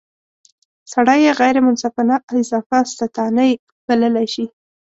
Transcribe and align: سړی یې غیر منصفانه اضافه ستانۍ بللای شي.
سړی 0.93 1.19
یې 1.25 1.31
غیر 1.39 1.55
منصفانه 1.65 2.15
اضافه 2.39 2.79
ستانۍ 2.93 3.51
بللای 3.87 4.27
شي. 4.33 4.45